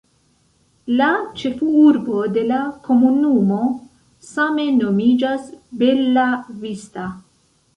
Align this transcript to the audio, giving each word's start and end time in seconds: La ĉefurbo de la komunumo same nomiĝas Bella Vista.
La 1.01 1.09
ĉefurbo 1.41 2.21
de 2.37 2.45
la 2.53 2.61
komunumo 2.87 3.59
same 4.31 4.65
nomiĝas 4.79 5.47
Bella 5.83 6.29
Vista. 6.65 7.07